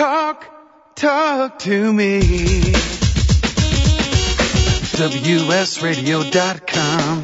[0.00, 0.48] Talk,
[0.96, 2.20] talk to me.
[4.96, 7.22] WSRadio.com.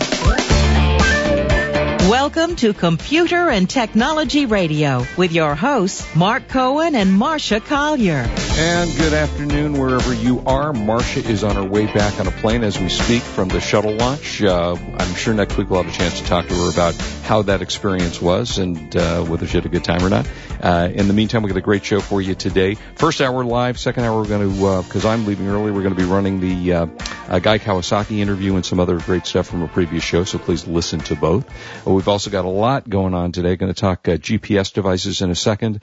[2.11, 8.29] Welcome to Computer and Technology Radio with your hosts, Marc Cohen and Marsha Collier.
[8.59, 10.75] And good afternoon, wherever you are.
[10.75, 13.95] Marsha is on her way back on a plane as we speak from the shuttle
[13.95, 14.43] launch.
[14.43, 16.95] Uh, I'm sure next week we'll have a chance to talk to her about
[17.27, 20.29] how that experience was and uh, whether she had a good time or not.
[20.63, 22.77] Uh, in the meantime, we got a great show for you today.
[22.95, 26.01] First hour live, second hour we're going to, because I'm leaving early, we're going to
[26.01, 26.87] be running the uh,
[27.29, 30.69] uh, Guy Kawasaki interview and some other great stuff from a previous show, so please
[30.69, 31.45] listen to both.
[31.85, 33.57] we've also got a lot going on today.
[33.57, 35.83] Going to talk uh, GPS devices in a second.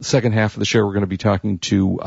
[0.00, 1.98] second half of the show, we're going to be talking to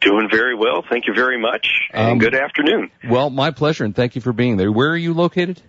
[0.00, 0.84] Doing very well.
[0.88, 1.68] Thank you very much.
[1.92, 2.90] And um, good afternoon.
[3.08, 4.70] Well, my pleasure, and thank you for being there.
[4.70, 5.60] Where are you located?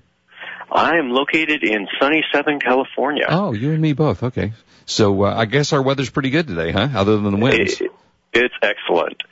[0.71, 3.25] I am located in sunny Southern California.
[3.27, 4.21] Oh, you and me both.
[4.21, 4.53] Okay.
[4.85, 6.89] So uh, I guess our weather's pretty good today, huh?
[6.93, 7.81] Other than the winds.
[7.81, 7.91] It,
[8.33, 9.23] it's excellent.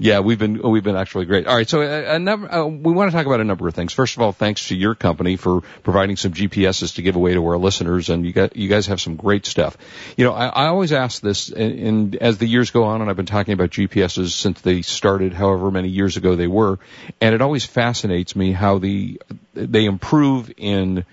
[0.00, 1.48] Yeah, we've been we've been actually great.
[1.48, 3.66] All right, so a, uh, a number, uh, we want to talk about a number
[3.66, 3.92] of things.
[3.92, 7.44] First of all, thanks to your company for providing some GPSs to give away to
[7.44, 9.76] our listeners, and you got you guys have some great stuff.
[10.16, 13.10] You know, I, I always ask this, and, and as the years go on, and
[13.10, 16.78] I've been talking about GPSs since they started, however many years ago they were,
[17.20, 19.20] and it always fascinates me how the
[19.52, 21.04] they improve in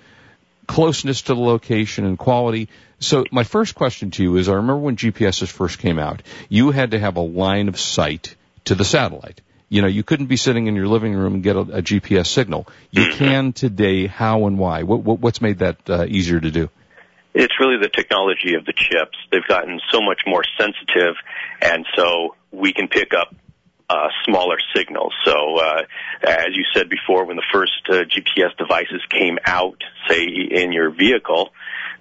[0.67, 2.69] closeness to the location and quality.
[2.99, 6.69] So my first question to you is, I remember when GPSs first came out, you
[6.69, 9.41] had to have a line of sight to the satellite.
[9.69, 12.27] You know, you couldn't be sitting in your living room and get a, a GPS
[12.27, 12.67] signal.
[12.91, 13.17] You mm-hmm.
[13.17, 14.07] can today.
[14.07, 14.83] How and why?
[14.83, 16.69] What, what, what's made that uh, easier to do?
[17.33, 19.17] It's really the technology of the chips.
[19.31, 21.15] They've gotten so much more sensitive,
[21.61, 23.35] and so we can pick up
[23.89, 25.13] uh, smaller signals.
[25.25, 25.81] So, uh,
[26.23, 30.91] as you said before, when the first uh, GPS devices came out, say in your
[30.91, 31.49] vehicle,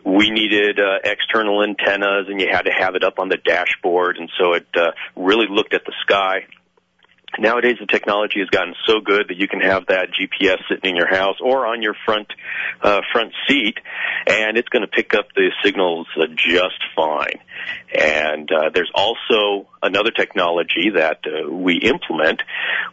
[0.05, 4.17] we needed uh, external antennas and you had to have it up on the dashboard
[4.19, 6.47] and so it uh, really looked at the sky
[7.39, 10.97] nowadays the technology has gotten so good that you can have that GPS sitting in
[10.97, 12.29] your house or on your front
[12.83, 13.77] uh, front seat,
[14.27, 17.41] and it's going to pick up the signals uh, just fine.
[17.95, 22.43] And uh, there's also another technology that uh, we implement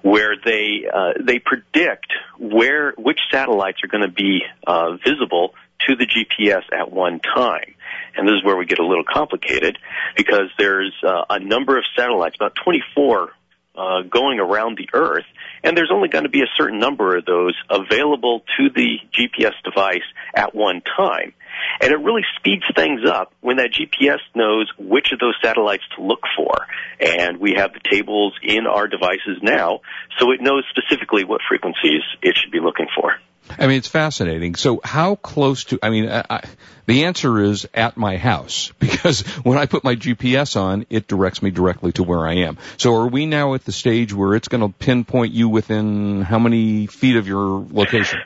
[0.02, 2.08] where they uh, they predict
[2.40, 5.54] where which satellites are going to be uh, visible
[5.88, 7.76] to the GPS at one time.
[8.16, 9.78] And this is where we get a little complicated
[10.18, 13.32] because there's uh, a number of satellites, about 24
[13.76, 15.26] uh, going around the Earth,
[15.64, 19.54] and there's only going to be a certain number of those available to the GPS
[19.64, 20.04] device
[20.36, 21.34] at one time.
[21.80, 26.04] And it really speeds things up when that GPS knows which of those satellites to
[26.04, 26.68] look for.
[27.00, 29.82] And we have the tables in our devices now,
[30.20, 33.14] so it knows specifically what frequencies it should be looking for.
[33.50, 34.56] I mean, it's fascinating.
[34.56, 36.44] So how close to, I mean, I, I,
[36.86, 41.42] the answer is at my house because when I put my GPS on, it directs
[41.42, 42.58] me directly to where I am.
[42.78, 46.40] So are we now at the stage where it's going to pinpoint you within how
[46.40, 48.20] many feet of your location?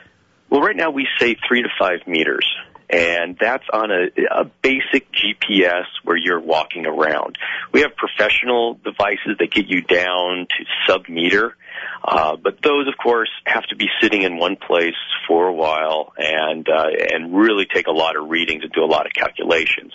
[0.50, 2.46] Well, right now we say three to five meters
[2.88, 7.36] and that's on a, a basic GPS where you're walking around.
[7.72, 11.56] We have professional devices that get you down to sub-meter,
[12.04, 14.94] uh, but those, of course, have to be sitting in one place
[15.26, 18.86] for a while and uh, and really take a lot of readings and do a
[18.86, 19.92] lot of calculations.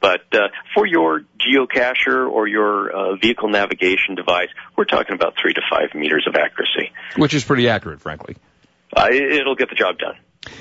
[0.00, 5.54] But uh, for your geocacher or your uh, vehicle navigation device, we're talking about three
[5.54, 8.36] to five meters of accuracy, which is pretty accurate, frankly.
[8.94, 10.16] Uh, it'll get the job done.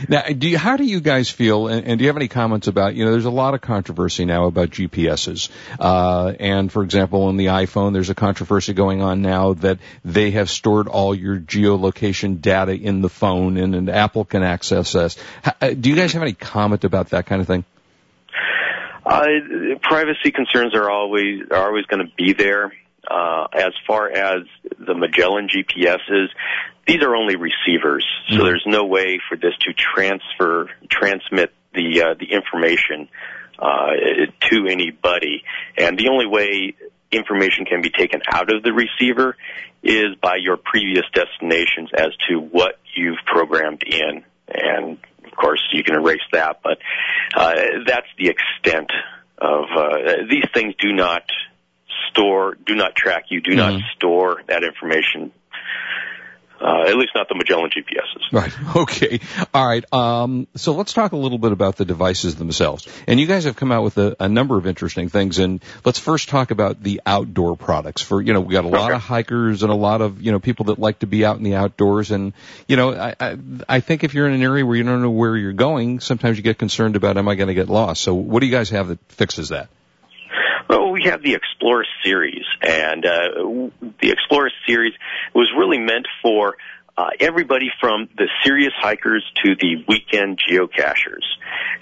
[0.08, 2.68] Now, do you, how do you guys feel, and, and, do you have any comments
[2.68, 5.50] about, you know, there's a lot of controversy now about GPSs.
[5.80, 10.32] Uh, and for example, on the iPhone, there's a controversy going on now that they
[10.32, 15.18] have stored all your geolocation data in the phone and, and Apple can access this.
[15.42, 17.66] How, uh, do you guys have any comment about that kind of thing?
[19.04, 19.26] Uh,
[19.82, 22.72] privacy concerns are always, are always going to be there.
[23.10, 24.44] Uh, as far as
[24.80, 26.28] the Magellan GPSs,
[26.88, 28.44] these are only receivers, so mm-hmm.
[28.46, 33.08] there's no way for this to transfer, transmit the uh, the information
[33.60, 33.92] uh,
[34.50, 35.44] to anybody.
[35.78, 36.76] And the only way
[37.12, 39.36] information can be taken out of the receiver
[39.84, 44.24] is by your previous destinations as to what you've programmed in.
[44.48, 46.78] And of course, you can erase that, but
[47.36, 47.54] uh,
[47.86, 48.92] that's the extent
[49.38, 49.98] of uh,
[50.30, 50.76] these things.
[50.80, 51.24] Do not
[52.10, 53.78] store, do not track you, do mm-hmm.
[53.78, 55.32] not store that information
[56.62, 58.32] uh, at least not the Magellan GPSs.
[58.32, 58.52] Right.
[58.82, 59.20] Okay.
[59.54, 59.84] All right.
[59.94, 62.88] Um, so let's talk a little bit about the devices themselves.
[63.06, 65.40] And you guys have come out with a, a number of interesting things.
[65.40, 68.02] And let's first talk about the outdoor products.
[68.02, 68.96] For you know, we got a lot okay.
[68.96, 71.44] of hikers and a lot of you know people that like to be out in
[71.44, 72.12] the outdoors.
[72.12, 72.34] And
[72.68, 73.38] you know, I, I
[73.68, 76.38] I think if you're in an area where you don't know where you're going, sometimes
[76.38, 78.02] you get concerned about am I going to get lost.
[78.02, 79.70] So what do you guys have that fixes that?
[80.72, 83.70] Well, we have the eXplorist series, and uh,
[84.00, 84.94] the eXplorist series
[85.36, 86.56] was really meant for
[86.98, 91.26] uh, everybody from the serious hikers to the weekend geocachers.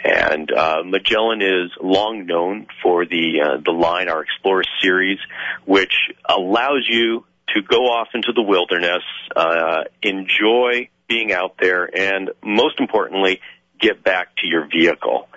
[0.04, 5.20] And uh, Magellan is long known for the uh, the line our eXplorist series,
[5.66, 5.94] which
[6.28, 9.04] allows you to go off into the wilderness,
[9.36, 13.40] uh, enjoy being out there, and most importantly,
[13.80, 15.28] get back to your vehicle.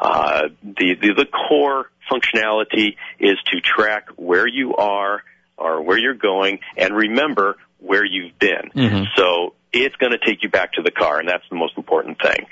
[0.00, 5.22] Uh, the, the the core functionality is to track where you are
[5.56, 8.70] or where you're going and remember where you've been.
[8.74, 9.04] Mm-hmm.
[9.16, 12.18] So it's going to take you back to the car, and that's the most important
[12.20, 12.46] thing.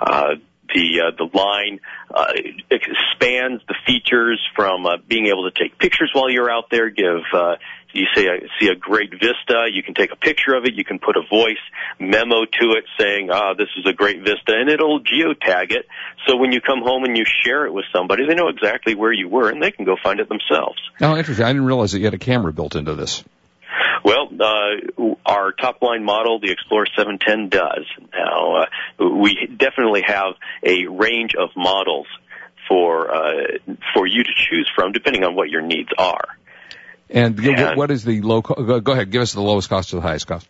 [0.00, 0.36] Uh,
[0.74, 1.80] the uh, the line
[2.12, 2.32] uh,
[2.70, 7.22] expands the features from uh, being able to take pictures while you're out there, give
[7.32, 7.56] uh,
[7.96, 10.84] you see a, see a great vista, you can take a picture of it, you
[10.84, 11.62] can put a voice
[11.98, 15.86] memo to it saying, ah, this is a great vista, and it'll geotag it.
[16.26, 19.12] So when you come home and you share it with somebody, they know exactly where
[19.12, 20.78] you were, and they can go find it themselves.
[21.00, 21.44] Oh, interesting.
[21.44, 23.24] I didn't realize that you had a camera built into this.
[24.04, 27.86] Well, uh, our top line model, the eXplorist 710, does.
[28.12, 32.06] Now, uh, we definitely have a range of models
[32.68, 33.58] for uh,
[33.94, 36.36] for you to choose from, depending on what your needs are.
[37.08, 38.42] And, and what is the low?
[38.42, 40.48] Co- go ahead, give us the lowest cost to the highest cost.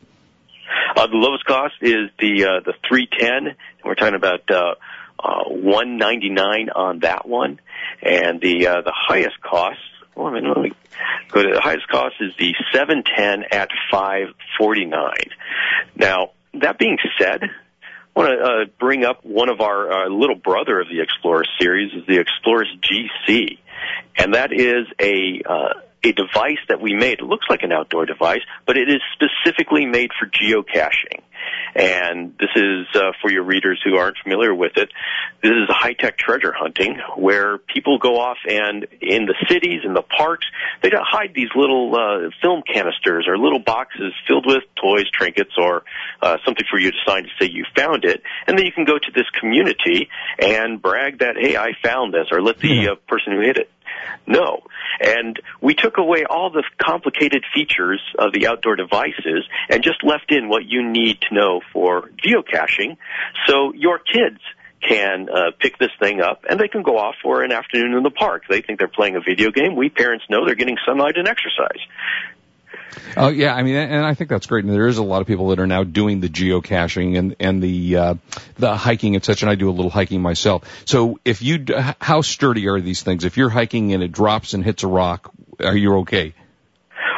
[0.97, 3.49] Uh, the lowest cost is the uh, the 310.
[3.49, 4.75] And we're talking about uh,
[5.19, 7.61] uh, 199 on that one,
[8.03, 9.79] and the uh, the highest cost.
[10.15, 10.73] Well, I mean, let me
[11.31, 15.13] go to the highest cost is the 710 at 549.
[15.95, 17.49] Now, that being said, I
[18.19, 21.93] want to uh, bring up one of our uh, little brother of the eXplorist series
[21.93, 23.59] is the eXplorist GC,
[24.17, 27.21] and that is a uh, a device that we made.
[27.21, 31.23] It looks like an outdoor device, but it is specifically made for geocaching.
[31.75, 34.91] And this is uh, for your readers who aren't familiar with it.
[35.43, 40.03] This is high-tech treasure hunting where people go off and in the cities, in the
[40.03, 40.47] parks,
[40.83, 45.85] they hide these little uh, film canisters or little boxes filled with toys, trinkets, or
[46.23, 48.23] uh, something for you to sign to say you found it.
[48.47, 52.29] And then you can go to this community and brag that, hey, I found this,
[52.33, 53.71] or let the uh, person who hit it
[54.27, 54.63] know.
[55.01, 60.31] And we took away all the complicated features of the outdoor devices and just left
[60.31, 62.97] in what you need to know for geocaching
[63.47, 64.41] so your kids
[64.87, 68.03] can uh, pick this thing up and they can go off for an afternoon in
[68.03, 68.45] the park.
[68.49, 69.75] They think they're playing a video game.
[69.75, 71.81] We parents know they're getting sunlight and exercise.
[73.17, 74.65] Oh yeah, I mean, and I think that's great.
[74.65, 77.63] And there is a lot of people that are now doing the geocaching and and
[77.63, 78.15] the uh,
[78.59, 79.43] the hiking and such.
[79.43, 80.65] And I do a little hiking myself.
[80.85, 81.65] So if you,
[82.01, 83.25] how sturdy are these things?
[83.25, 86.35] If you're hiking and it drops and hits a rock, are you okay?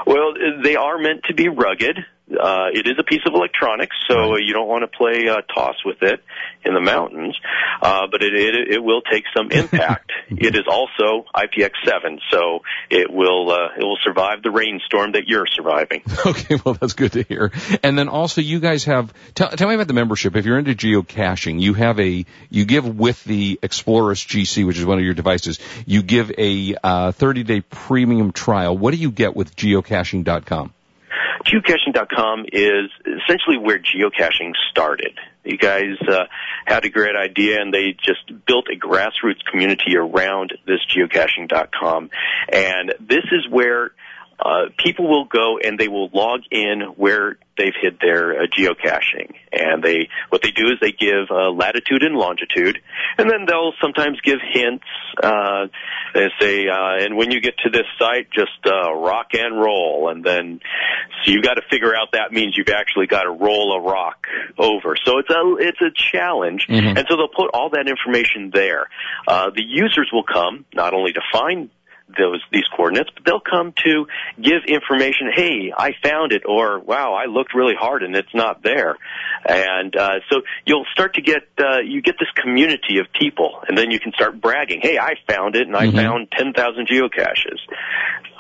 [0.07, 1.99] Well, they are meant to be rugged.
[2.31, 4.43] Uh, it is a piece of electronics, so right.
[4.45, 6.23] you don't want to play uh, toss with it
[6.65, 7.35] in the mountains.
[7.81, 10.13] Uh, but it, it it will take some impact.
[10.29, 12.61] it is also IPX7, so
[12.91, 16.03] it will uh, it will survive the rainstorm that you're surviving.
[16.29, 17.53] Okay, well that's good to hear.
[17.83, 20.37] And then also, you guys have tell, tell me about the membership.
[20.37, 24.85] If you're into geocaching, you have a you give with the Explorers GC, which is
[24.85, 25.59] one of your devices.
[25.87, 28.77] You give a uh, 30 day premium trial.
[28.77, 30.75] What do you get with geocaching.com?
[31.47, 35.19] Geocaching.com is essentially where geocaching started.
[35.45, 36.25] You guys uh,
[36.67, 42.11] had a great idea, and they just built a grassroots community around this geocaching.com.
[42.53, 43.93] And this is where
[44.41, 49.35] uh, people will go and they will log in where they've hid their uh, geocaching.
[49.53, 52.79] And they, what they do is they give uh, latitude and longitude,
[53.17, 54.85] and then they'll sometimes give hints.
[55.21, 55.67] Uh,
[56.15, 60.09] they say, uh, and when you get to this site, just uh, rock and roll,
[60.09, 60.61] and then
[61.29, 64.27] so you got to figure out that means you've actually got to roll a rock
[64.57, 64.97] over.
[65.05, 66.97] So it's a it's a challenge, mm-hmm.
[66.97, 68.89] and so they'll put all that information there.
[69.27, 71.71] Uh, the users will come not only to find
[72.17, 74.07] those these coordinates, but they'll come to
[74.41, 75.31] give information.
[75.35, 78.97] Hey, I found it, or wow, I looked really hard and it's not there.
[79.47, 83.77] And uh, so you'll start to get uh, you get this community of people, and
[83.77, 84.81] then you can start bragging.
[84.83, 85.97] Hey, I found it, and I Mhm.
[85.97, 87.59] found ten thousand geocaches.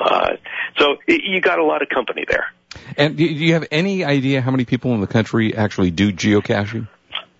[0.01, 0.37] Uh,
[0.79, 2.47] so y- you got a lot of company there.
[2.97, 6.13] And do do you have any idea how many people in the country actually do
[6.13, 6.87] geocaching?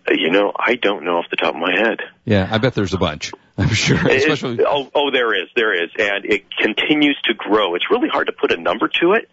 [0.09, 2.01] Uh, You know, I don't know off the top of my head.
[2.25, 3.33] Yeah, I bet there's a bunch.
[3.61, 4.65] I'm sure, It- especially.
[4.65, 7.75] oh, oh, there is, there is, and it continues to grow.
[7.75, 9.29] It's really hard to put a number to it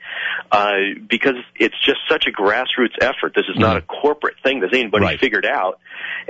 [0.51, 0.71] uh,
[1.07, 3.33] because it's just such a grassroots effort.
[3.35, 5.05] This is not a corporate thing that anybody.
[5.05, 5.19] Right.
[5.19, 5.79] figured out,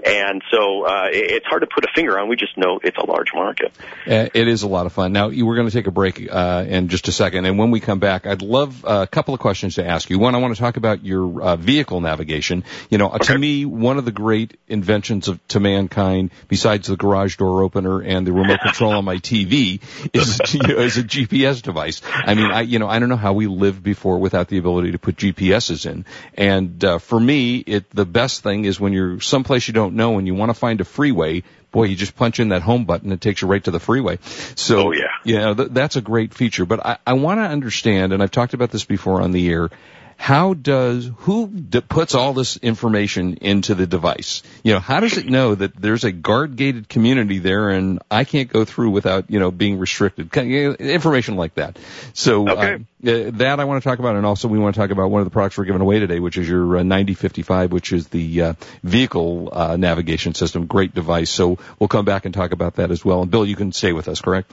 [0.05, 2.27] and so uh, it- it's hard to put a finger on.
[2.27, 3.71] We just know it's a large market.
[4.05, 5.13] Uh, It is a lot of fun.
[5.13, 7.79] Now, we're going to take a break uh, in just a second, and when we
[7.79, 10.19] come back, I'd love a couple of questions to ask you.
[10.19, 12.63] One, I want to talk about your uh, vehicle navigation.
[12.89, 16.97] You know, uh, to me, one of the great inventions of to mankind, besides the
[16.97, 19.81] garage door opener and the remote control on my TV,
[20.13, 22.01] is you know, is a GPS device.
[22.13, 24.91] I mean, I you know, I don't know how we lived before without the ability
[24.93, 26.05] to put GPSs in.
[26.35, 30.17] And uh, for me, it the best thing is when you're someplace you don't know
[30.17, 33.11] and you want to find a freeway boy, you just punch in that home button,
[33.11, 34.17] it takes you right to the freeway.
[34.55, 35.07] So, Oh, yeah.
[35.25, 36.65] you know, th- that's a great feature.
[36.65, 39.69] But I, I want to understand, and I've talked about this before on the air,
[40.17, 44.41] how does, who d- puts all this information into the device?
[44.63, 48.23] You know, how does it know that there's a guard gated community there and I
[48.23, 50.31] can't go through without, you know, being restricted?
[50.31, 51.77] Kind- you know, Information like that.
[52.13, 52.73] So, Okay.
[53.05, 55.11] uh, uh, that I want to talk about, and also we want to talk about
[55.11, 58.07] one of the products we're giving away today, which is your uh, 9055, which is
[58.07, 58.53] the uh,
[58.83, 60.65] vehicle uh, navigation system.
[60.65, 61.29] Great device.
[61.29, 63.21] So we'll come back and talk about that as well.
[63.21, 64.51] And Bill, you can stay with us, correct?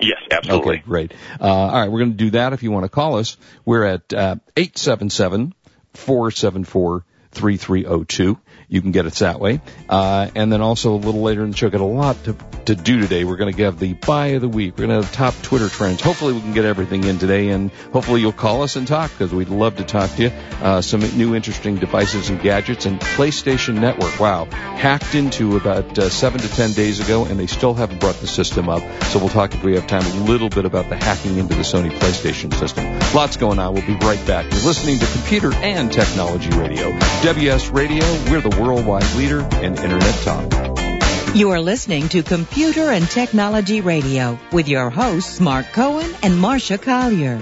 [0.00, 0.76] Yes, absolutely.
[0.76, 1.12] Okay, great.
[1.40, 2.52] Uh, all right, we're going to do that.
[2.52, 5.54] If you want to call us, we're at uh, eight seven seven
[5.92, 8.38] four seven four three three zero two.
[8.68, 9.60] You can get us that way.
[9.88, 12.36] Uh, and then also a little later in the show, got a lot to,
[12.66, 13.24] to do today.
[13.24, 14.76] We're going to have the buy of the week.
[14.76, 16.00] We're going to have top Twitter trends.
[16.00, 19.32] Hopefully we can get everything in today and hopefully you'll call us and talk because
[19.32, 20.28] we'd love to talk to you.
[20.28, 24.18] Uh, some new interesting devices and gadgets and PlayStation Network.
[24.18, 24.46] Wow.
[24.46, 28.26] Hacked into about uh, seven to ten days ago and they still haven't brought the
[28.26, 28.82] system up.
[29.04, 31.62] So we'll talk if we have time a little bit about the hacking into the
[31.62, 32.98] Sony PlayStation system.
[33.14, 33.74] Lots going on.
[33.74, 34.44] We'll be right back.
[34.44, 36.90] You're listening to Computer and Technology Radio.
[37.22, 41.34] WS Radio, we're the worldwide leader in Internet talk.
[41.34, 46.80] You are listening to Computer and Technology Radio with your hosts Marc Cohen and Marsha
[46.80, 47.40] Collier.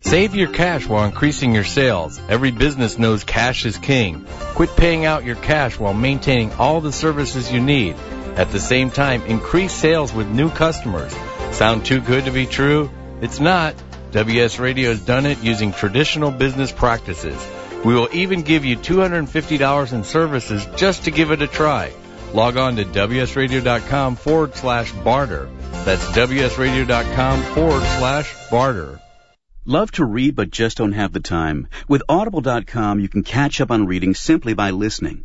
[0.00, 2.20] Save your cash while increasing your sales.
[2.28, 4.26] Every business knows cash is king.
[4.54, 7.94] Quit paying out your cash while maintaining all the services you need.
[8.36, 11.14] At the same time, increase sales with new customers.
[11.52, 12.90] Sound too good to be true?
[13.20, 13.74] It's not.
[14.10, 17.40] WS Radio has done it using traditional business practices.
[17.84, 21.92] We will even give you $250 in services just to give it a try.
[22.32, 25.50] Log on to WSRadio.com forward slash barter.
[25.84, 29.00] That's WSRadio.com forward slash barter.
[29.64, 31.68] Love to read but just don't have the time?
[31.88, 35.24] With Audible.com, you can catch up on reading simply by listening.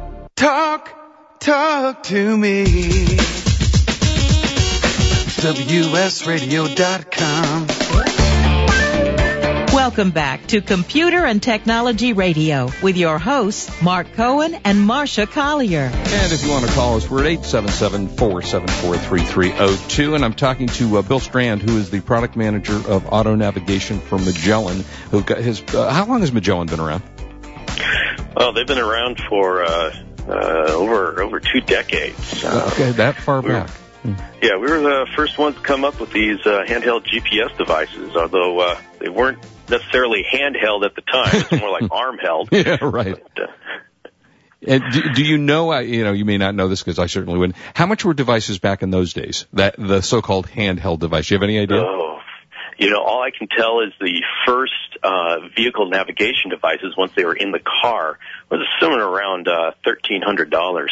[0.41, 0.89] Talk,
[1.39, 2.65] talk to me.
[5.37, 7.67] WSRadio.com.
[9.71, 15.91] Welcome back to Computer and Technology Radio with your hosts, Marc Cohen and Marsha Collier.
[15.93, 20.15] And if you want to call us, we're at 877-474-3302.
[20.15, 23.99] And I'm talking to uh, Bill Strand, who is the product manager of auto navigation
[23.99, 24.79] for Magellan.
[25.11, 27.03] Who got his, uh, how long has Magellan been around?
[28.35, 29.93] Well, they've been around for uh,
[30.27, 32.43] uh, over over two decades.
[32.43, 33.69] Okay, that far back.
[34.41, 38.15] Yeah, we were the first ones to come up with these uh, handheld GPS devices,
[38.15, 39.37] although uh, they weren't
[39.69, 41.29] necessarily handheld at the time.
[41.33, 42.49] It's more like arm held.
[42.51, 43.21] Yeah, right.
[43.35, 43.51] But, uh,
[44.67, 47.37] And do, do you know, you know, you may not know this because I certainly
[47.37, 49.45] wouldn't, how much were devices back in those days?
[49.53, 51.27] That, the so-called handheld device.
[51.27, 51.83] Do you have any idea?
[51.83, 52.10] Oh,
[52.81, 54.73] you know, all I can tell is the first
[55.03, 58.17] uh, vehicle navigation devices, once they were in the car,
[58.49, 60.91] was somewhere around uh, thirteen hundred dollars.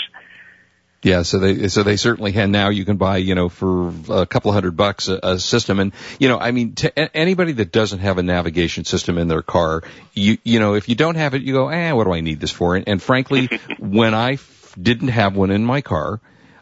[1.02, 2.52] Yeah, so they so they certainly had.
[2.52, 5.80] Now you can buy, you know, for a couple of hundred bucks a, a system,
[5.80, 9.42] and you know, I mean, to anybody that doesn't have a navigation system in their
[9.42, 9.82] car,
[10.14, 12.40] you you know, if you don't have it, you go, eh, what do I need
[12.40, 12.76] this for?
[12.76, 16.22] And, and frankly, when I f- didn't have one in my car,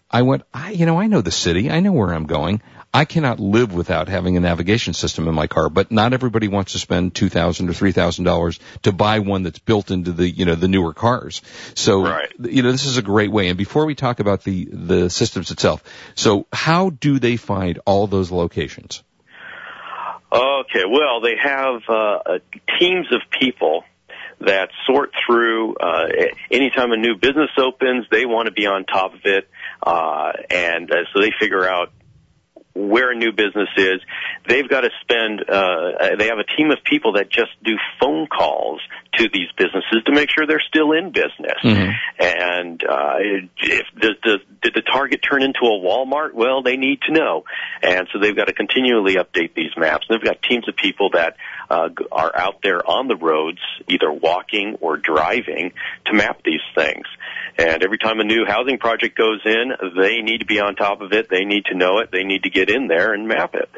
[0.09, 2.61] I went, I you know, I know the city, I know where I'm going.
[2.93, 6.71] I cannot live without having a navigation system in my car, but not everybody wants
[6.71, 10.27] to spend two thousand or three thousand dollars to buy one that's built into the
[10.27, 11.41] you know the newer cars.
[11.75, 12.31] So Right.
[12.39, 13.49] you know this is a great way.
[13.49, 15.83] And before we talk about the the systems itself,
[16.15, 19.03] so how do they find all those locations?
[20.31, 22.39] Okay, well, they have uh, uh,
[22.79, 23.83] teams of people
[24.41, 26.07] that sort through uh,
[26.51, 29.47] anytime a new business opens, they want to be on top of it,
[29.81, 31.91] uh, and uh, so they figure out
[32.77, 34.01] where a new business is.
[34.47, 35.49] They've got to spend.
[35.49, 38.81] Uh, they have a team of people that just do phone calls
[39.17, 41.57] to these businesses to make sure they're still in business.
[42.19, 43.15] And uh,
[43.57, 46.33] if does, does, did the target turn into a Walmart?
[46.33, 47.43] Well, they need to know,
[47.81, 50.05] and so they've got to continually update these maps.
[50.09, 51.35] And They've got teams of people that
[51.69, 55.73] uh, are out there on the roads, either walking or driving,
[56.05, 57.05] to map these things.
[57.57, 61.01] And every time a new housing project goes in, they need to be on top
[61.01, 61.27] of it.
[61.29, 62.11] They need to know it.
[62.11, 63.69] They need to get in there and map it.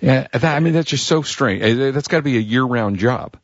[0.00, 1.62] Yeah, that, I mean that's just so strange.
[1.62, 3.36] Eh, That's got to be a year-round job.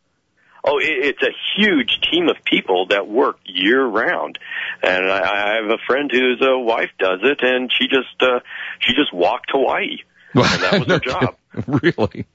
[0.65, 4.39] Oh, it, it's a huge team of people that work year round,
[4.83, 8.41] and I, I have a friend whose uh, wife does it, and she just uh,
[8.81, 9.99] she just walked Hawaii,
[10.35, 11.37] and that was her job.
[11.67, 12.27] really?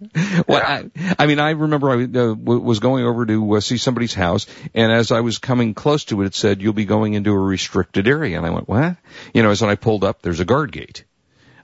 [0.47, 3.77] Well, I, I mean, I remember I uh, w- was going over to uh, see
[3.77, 7.13] somebody's house, and as I was coming close to it, it said, "You'll be going
[7.13, 8.97] into a restricted area." And I went, "What?"
[9.33, 11.05] You know, as when I pulled up, there's a guard gate.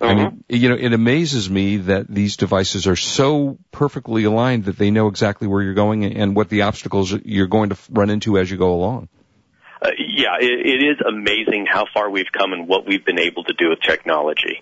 [0.01, 4.77] I mean, you know, it amazes me that these devices are so perfectly aligned that
[4.77, 8.37] they know exactly where you're going and what the obstacles you're going to run into
[8.37, 9.09] as you go along.
[9.81, 13.43] Uh, yeah, it, it is amazing how far we've come and what we've been able
[13.45, 14.61] to do with technology.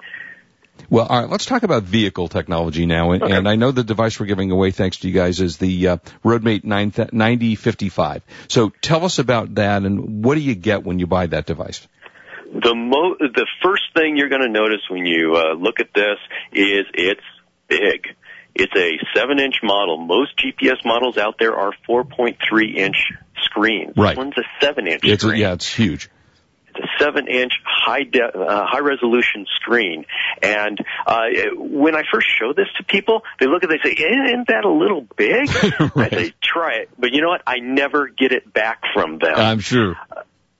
[0.89, 3.11] Well, all right, let's talk about vehicle technology now.
[3.11, 3.33] And, Okay.
[3.35, 5.97] and I know the device we're giving away, thanks to you guys, is the uh,
[6.23, 8.21] RoadMate 9 th- 9055.
[8.47, 11.87] So tell us about that and what do you get when you buy that device?
[12.53, 16.17] The mo- the first thing you're going to notice when you uh, look at this
[16.53, 17.21] is it's
[17.67, 18.07] big.
[18.55, 19.97] It's a seven inch model.
[19.97, 22.95] Most GPS models out there are 4.3 inch
[23.43, 23.93] screens.
[23.95, 24.09] Right.
[24.11, 25.39] This one's a seven inch It's, screen.
[25.41, 26.09] yeah, it's huge.
[26.69, 30.05] It's a seven inch high de- uh, high resolution screen.
[30.41, 33.95] And uh, when I first show this to people, they look at it, they say,
[33.95, 35.49] "Isn't that a little big?"
[35.95, 37.41] I say, "Try it." But you know what?
[37.47, 39.95] I never get it back from them I'm sure.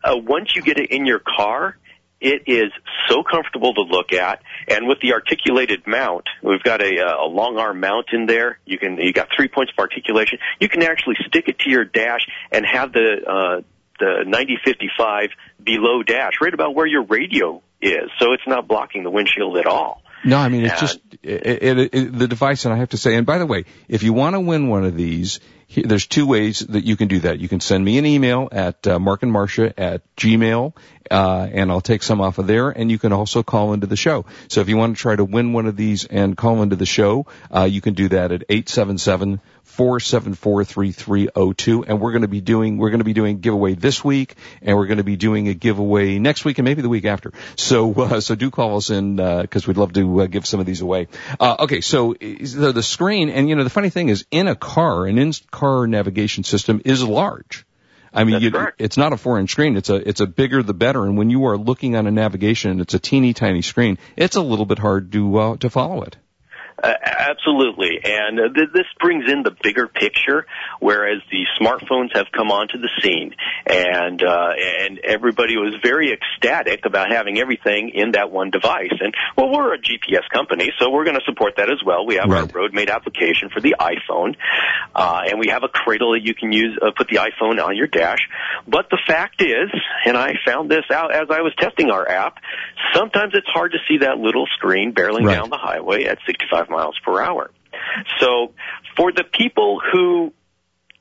[0.07, 1.77] Uh, once you get it in your car,
[2.19, 2.71] it is
[3.07, 7.27] so comfortable to look at, and with the articulated mount, we've got a, uh, a
[7.27, 8.57] long arm mount in there.
[8.65, 10.39] You can you got three points of articulation.
[10.59, 13.61] You can actually stick it to your dash and have the uh,
[13.99, 15.29] the 9055
[15.63, 18.09] below dash, right about where your radio is.
[18.19, 20.01] So it's not blocking the windshield at all.
[20.25, 22.97] No, I mean it's And- just it, it, it, the device, and I have to
[22.97, 23.15] say.
[23.15, 25.41] And by the way, if you want to win one of these, he-
[25.75, 27.39] there's two ways that you can do that.
[27.39, 30.73] You can send me an email at uh, Marc and Marsha at Gmail,
[31.11, 32.69] uh, and I'll take some off of there.
[32.69, 34.25] And you can also call into the show.
[34.47, 36.85] So if you want to try to win one of these and call into the
[36.85, 41.29] show, uh, you can do that at eight seven seven four seven four three three
[41.33, 41.83] zero two.
[41.83, 44.75] And we're going to be doing we're going to be doing giveaway this week, and
[44.75, 47.31] we're going to be doing a giveaway next week and maybe the week after.
[47.55, 50.59] So uh, so do call us in uh, because we'd love to uh, give some
[50.59, 51.07] of these away.
[51.39, 54.55] Uh, okay, so the, the screen and you know the funny thing is in a
[54.55, 57.65] car an in-car navigation system is large.
[58.13, 59.77] I mean, you, it's not a four-inch screen.
[59.77, 61.05] It's a it's a bigger the better.
[61.05, 63.97] And when you are looking on a navigation, and it's a teeny tiny screen.
[64.15, 66.17] It's a little bit hard to uh, to follow it.
[66.81, 70.45] Uh, absolutely, and uh, th- this brings in the bigger picture.
[70.79, 73.33] Whereas the smartphones have come onto the scene,
[73.65, 74.49] and uh,
[74.83, 78.93] and everybody was very ecstatic about having everything in that one device.
[78.99, 82.05] And well, we're a GPS company, so we're going to support that as well.
[82.05, 82.53] We have our Right.
[82.53, 84.35] RoadMate application for the iPhone,
[84.93, 87.75] uh, and we have a cradle that you can use, uh, put the iPhone on
[87.75, 88.19] your dash.
[88.67, 89.71] But the fact is,
[90.05, 92.37] and I found this out as I was testing our app,
[92.93, 95.35] sometimes it's hard to see that little screen barreling Right.
[95.37, 97.51] down the highway at 65 miles per hour.
[98.19, 98.53] So
[98.95, 100.33] for the people who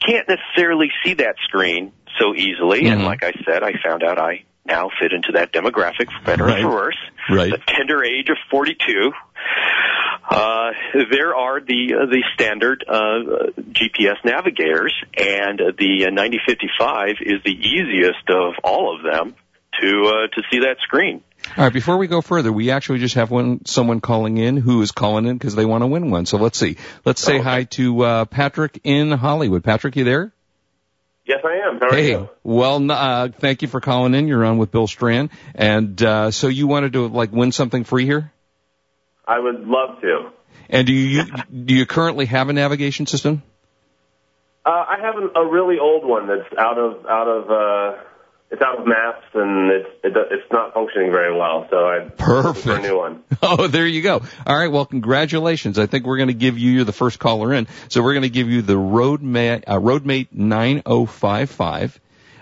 [0.06, 3.04] can't necessarily see that screen so easily, and Mhm.
[3.06, 6.58] like I said, I found out I now fit into that demographic for better Right.
[6.64, 6.98] or for worse.
[7.30, 7.50] Right.
[7.52, 9.12] The tender age of 42.
[10.28, 10.72] Uh,
[11.10, 17.52] there are the uh, the standard uh, GPS navigators, and the uh, 9055 is the
[17.52, 19.36] easiest of all of them
[19.80, 21.22] to uh, to see that screen.
[21.56, 24.82] All right, before we go further, we actually just have one someone calling in who
[24.82, 26.26] is calling in because they want to win one.
[26.26, 26.76] So let's see.
[27.04, 27.44] Let's say Oh, okay.
[27.44, 29.62] hi to uh, Patrick in Hollywood.
[29.62, 30.32] Patrick, you there?
[31.24, 31.80] Yes, I am.
[31.80, 32.28] How are Hey, you?
[32.44, 34.28] well, uh, thank you for calling in.
[34.28, 38.04] You're on with Bill Strand, and uh, so you wanted to like win something free
[38.06, 38.32] here.
[39.26, 40.30] I would love to.
[40.68, 41.24] And do you
[41.64, 43.42] do you currently have a navigation system?
[44.64, 48.02] Uh, I have a, a really old one that's out of out of uh,
[48.50, 51.66] it's out of maps and it's it, it's not functioning very well.
[51.70, 52.64] So I Perfect.
[52.64, 53.22] for a new one.
[53.42, 54.22] Oh, there you go.
[54.46, 54.70] All right.
[54.70, 55.78] Well, congratulations.
[55.78, 57.68] I think we're going to give you, you're the first caller in.
[57.88, 62.00] So we're going to give you the RoadMate, uh, RoadMate 9055.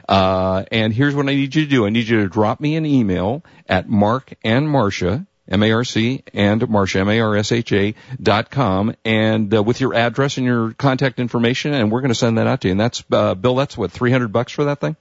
[0.08, 1.86] Uh, and here's what I need you to do.
[1.86, 7.00] I need you to drop me an email at Marc and Marsha, M-A-R-C and Marsha,
[7.00, 12.10] M-A-R-S-H-A dot com and uh, with your address and your contact information and we're going
[12.10, 12.72] to send that out to you.
[12.72, 14.96] And that's, uh, Bill, that's what, 300 bucks for that thing?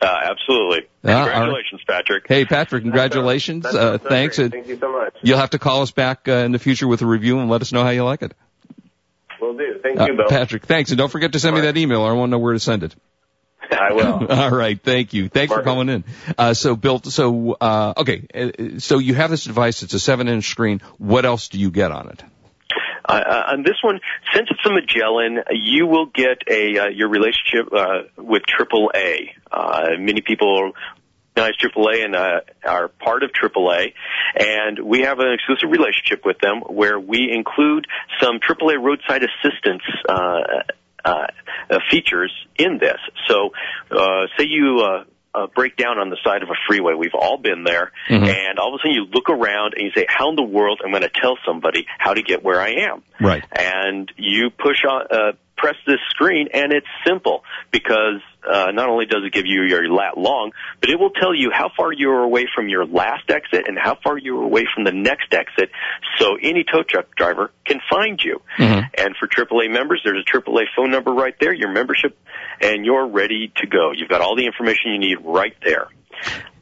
[0.00, 0.86] Uh, absolutely.
[1.04, 1.24] All right.
[1.32, 2.24] Congratulations, Patrick.
[2.28, 3.62] Hey, Patrick, congratulations.
[3.64, 4.36] That Uh, sounds thanks.
[4.38, 4.50] great.
[4.52, 5.14] Thank you so much.
[5.22, 7.62] you'll have to call us back uh, in the future with a review and let
[7.62, 8.34] us know how you like it.
[9.40, 9.80] Will do.
[9.82, 10.26] Thank Uh, you, Bill.
[10.28, 10.90] Patrick, thanks.
[10.90, 11.74] And don't forget to send me All right.
[11.74, 12.94] that email or I won't know where to send it.
[13.70, 14.26] I will.
[14.30, 14.80] All right.
[14.80, 15.28] Thank you.
[15.28, 15.70] Thanks for Marcus.
[15.72, 16.04] calling in.
[16.38, 18.26] Uh, so Bill, so, uh, okay.
[18.34, 19.82] uh, So you have this device.
[19.82, 20.80] It's a seven inch screen.
[20.98, 22.22] What else do you get on it?
[23.08, 24.00] Uh, uh, on this one,
[24.34, 29.30] since it's a Magellan, you will get a uh, your relationship uh, with AAA.
[29.50, 30.72] Uh, many people
[31.36, 33.92] recognize AAA and uh, are part of AAA,
[34.34, 37.86] and we have an exclusive relationship with them where we include
[38.20, 39.82] some AAA roadside assistance.
[40.08, 40.40] Uh,
[41.04, 41.26] uh,
[41.70, 42.98] uh, features in this.
[43.28, 43.50] So,
[43.92, 45.04] uh, say you uh,
[45.36, 46.94] uh, break down on the side of a freeway.
[46.94, 48.26] We've all been there, Mhm.
[48.26, 50.80] and all of a sudden you look around and you say, "How in the world
[50.82, 53.44] am I going to tell somebody how to get where I am?" Right.
[53.52, 59.06] and you push on, uh, press this screen, and it's simple because uh, not only
[59.06, 62.10] does it give you your lat long, but it will tell you how far you
[62.10, 65.32] are away from your last exit and how far you are away from the next
[65.32, 65.70] exit,
[66.18, 68.40] so any tow truck driver can find you.
[68.58, 68.88] Mhm.
[68.96, 72.16] And for AAA members, there's a AAA phone number right there, your membership,
[72.60, 73.92] and you're ready to go.
[73.92, 75.88] You've got all the information you need right there.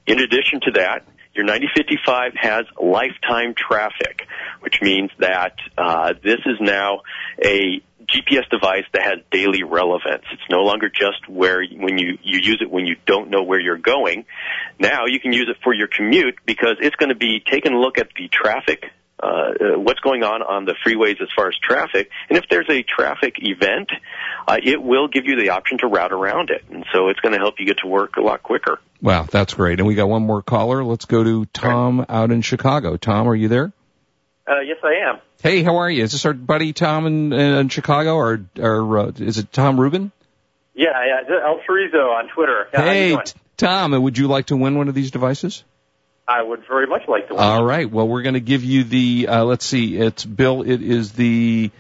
[0.07, 1.05] In addition to that,
[1.35, 4.27] your 9055 has lifetime traffic,
[4.61, 7.01] which means that uh, this is now
[7.45, 10.25] a GPS device that has daily relevance.
[10.33, 13.61] It's no longer just where when you you use it when you don't know where
[13.61, 14.27] you're going.
[14.79, 17.79] Now you can use it for your commute because it's going to be taking a
[17.79, 18.85] look at the traffic
[19.23, 22.11] uh, uh, what's going on on the freeways as far as traffic.
[22.29, 23.89] And if there's a traffic event,
[24.47, 26.65] uh, it will give you the option to route around it.
[26.71, 28.81] And so it's going to help you get to work a lot quicker.
[29.01, 29.27] Wow.
[29.31, 29.79] That's great.
[29.79, 30.85] And we got one more caller.
[30.85, 32.97] Let's go to Tom out in Chicago.
[32.97, 33.73] Tom, are you there?
[34.47, 35.21] Uh, yes, I am.
[35.43, 36.03] Hey, how are you?
[36.03, 40.13] Is this our buddy Tom in, in Chicago or, or, uh, is it Tom Rubin?
[40.75, 42.67] Yeah, yeah, El Chorizo on Twitter.
[42.73, 43.25] Yeah, how you hey,
[43.57, 45.65] Tom, would you like to win one of these devices?
[46.27, 47.35] I would very much like to.
[47.35, 47.43] win.
[47.43, 47.91] All right.
[47.91, 49.29] Well, we're going to give you the.
[49.29, 49.97] Uh, let's see.
[49.97, 50.63] It's Bill.
[50.63, 51.71] It is the.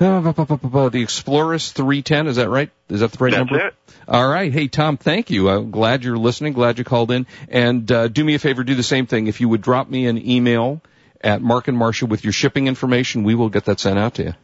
[0.00, 2.70] Uh, the eXplorist 310, is that right?
[2.88, 3.66] Is that the right That's number?
[3.66, 3.74] it.
[4.08, 4.50] All right.
[4.50, 5.50] Hey, Tom, thank you.
[5.50, 6.54] I'm glad you're listening.
[6.54, 7.26] Glad you called in.
[7.50, 9.26] And uh, do me a favor, do the same thing.
[9.26, 10.80] If you would drop me an email
[11.20, 14.24] at Marc and Marsha with your shipping information, we will get that sent out to
[14.24, 14.34] you.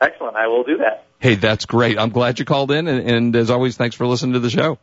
[0.00, 0.36] Excellent.
[0.36, 1.06] I will do that.
[1.18, 1.98] Hey, that's great.
[1.98, 2.86] I'm glad you called in.
[2.86, 4.78] And, and as always, thanks for listening to the show.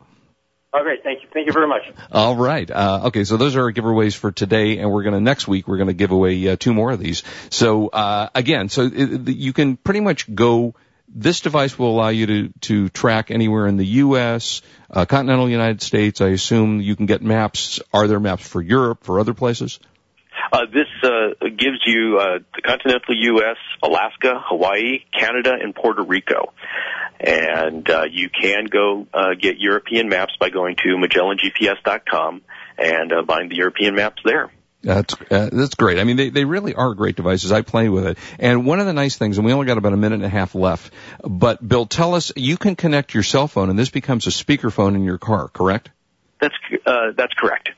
[0.74, 0.98] All right.
[1.02, 1.28] Thank you.
[1.32, 1.82] Thank you very much.
[2.10, 2.68] All right.
[2.70, 5.68] Uh, okay, so those are our giveaways for today, and we're going to next week
[5.68, 7.22] we're going to give away uh, two more of these.
[7.50, 10.74] So uh, again, so it, you can pretty much go.
[11.14, 15.82] This device will allow you to to track anywhere in the U.S., uh, continental United
[15.82, 16.22] States.
[16.22, 17.80] I assume you can get maps.
[17.92, 19.78] Are there maps for Europe, for other places?
[20.52, 26.52] Uh, this uh, gives you uh, the continental U.S., Alaska, Hawaii, Canada, and Puerto Rico.
[27.18, 32.42] And uh, you can go uh, get European maps by going to MagellanGPS.com
[32.76, 34.50] and uh, buying the European maps there.
[34.82, 36.00] That's uh, that's great.
[36.00, 37.52] I mean, they they really are great devices.
[37.52, 39.92] I play with it, and one of the nice things, and we only got about
[39.92, 40.92] a minute and a half left.
[41.22, 44.96] But Bill, tell us, you can connect your cell phone, and this becomes a speakerphone
[44.96, 45.90] in your car, correct?
[46.40, 47.70] That's uh, that's correct.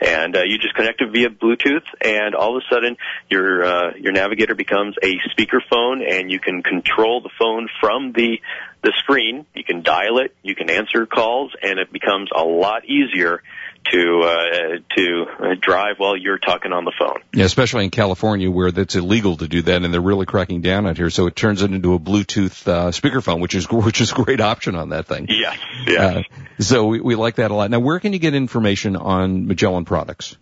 [0.00, 2.96] And uh, you just connect it via Bluetooth, and all of a sudden
[3.30, 8.40] your uh, your navigator becomes a speakerphone, and you can control the phone from the
[8.82, 9.46] the screen.
[9.54, 13.42] You can dial it, you can answer calls, and it becomes a lot easier
[13.90, 17.20] to uh, to uh, drive while you're talking on the phone.
[17.32, 20.86] Yeah, especially in California where that's illegal to do that, and they're really cracking down
[20.86, 21.10] out here.
[21.10, 24.40] So it turns it into a Bluetooth uh, speakerphone, which is which is a great
[24.40, 25.26] option on that thing.
[25.28, 26.04] Yes, yeah.
[26.04, 26.22] Uh,
[26.58, 27.70] so we, we like that a lot.
[27.70, 30.36] Now, where can you get information on Magellan products?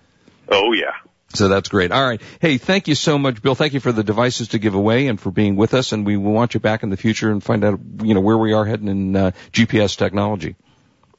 [0.50, 0.94] Oh yeah.
[1.34, 1.92] So that's great.
[1.92, 2.22] All right.
[2.42, 3.56] Hey, thank you so much, Bill.
[3.56, 5.94] Thank you for the devices to give away and for being with us.
[5.94, 8.38] And we will want you back in the future and find out, you know, where
[8.38, 10.56] we are heading in uh, GPS technology.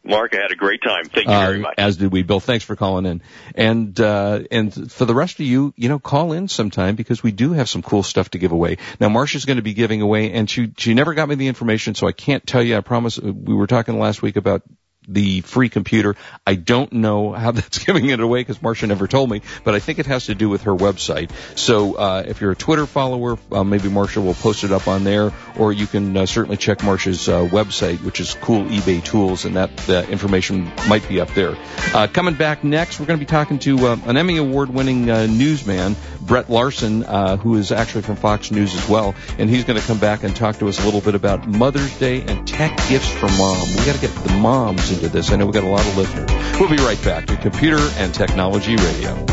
[0.05, 1.05] Marc, I had a great time.
[1.05, 1.75] Thank you very Uh, much.
[1.79, 2.41] As did we, Bill.
[2.41, 3.23] Thanks for calling in.
[3.55, 7.31] And uh, and for the rest of you, you know, call in sometime because we
[7.33, 8.79] do have some cool stuff to give away.
[8.99, 11.95] Now, Marsha's going to be giving away, and she she never got me the information,
[11.95, 12.77] so I can't tell you.
[12.77, 13.19] I promise.
[13.19, 14.63] uh, We were talking last week about
[15.09, 16.17] the free computer.
[16.47, 19.79] I don't know how that's giving it away because Marsha never told me, but I
[19.79, 21.31] think it has to do with her website.
[21.57, 25.05] So uh, if you're a Twitter follower, uh, maybe Marsha will post it up on
[25.05, 29.45] there, or you can uh, certainly check Marsha's uh, website, which is Cool eBay Tools,
[29.45, 31.57] and that information might be up there.
[31.95, 35.97] Uh, coming back next, we're going to be talking to uh, an Emmy Award-winning newsman,
[36.21, 39.99] Brett Larson, who is actually from Fox News as well, and he's going to come
[39.99, 43.29] back and talk to us a little bit about Mother's Day and tech gifts for
[43.39, 43.69] mom.
[43.71, 45.31] We got to get the moms into this.
[45.31, 46.31] I know we've got a lot of listeners.
[46.61, 49.27] We'll be right back to Computer and Technology Radio.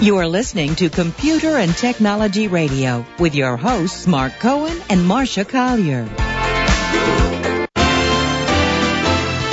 [0.00, 5.48] You are listening to Computer and Technology Radio with your hosts, Marc Cohen and Marsha
[5.48, 6.08] Collier.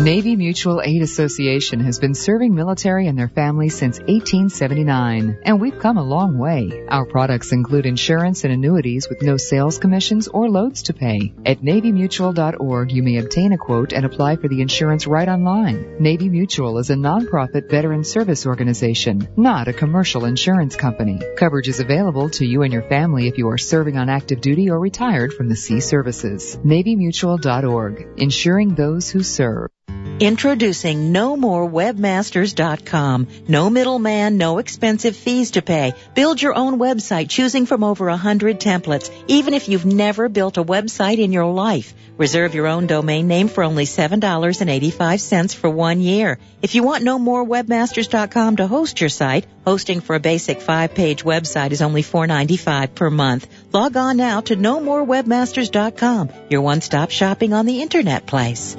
[0.00, 5.78] Navy Mutual Aid Association has been serving military and their families since 1879, and we've
[5.78, 6.84] come a long way.
[6.86, 11.32] Our products include insurance and annuities with no sales commissions or loads to pay.
[11.46, 15.96] At NavyMutual.org, you may obtain a quote and apply for the insurance right online.
[15.98, 21.22] Navy Mutual is a nonprofit veteran service organization, not a commercial insurance company.
[21.38, 24.68] Coverage is available to you and your family if you are serving on active duty
[24.68, 26.58] or retired from the sea services.
[26.58, 29.70] NavyMutual.org, insuring those who serve.
[30.18, 33.26] Introducing NoMoreWebmasters.com.
[33.48, 35.92] No middleman, no expensive fees to pay.
[36.14, 40.56] Build your own website choosing from over a hundred templates, even if you've never built
[40.56, 41.92] a website in your life.
[42.16, 46.38] Reserve your own domain name for only $7.85 for one year.
[46.62, 51.82] If you want NoMoreWebmasters.com to host your site, hosting for a basic five-page website is
[51.82, 53.46] only $4.95 per month.
[53.70, 58.78] Log on now to NoMoreWebmasters.com, your one-stop shopping on the internet place.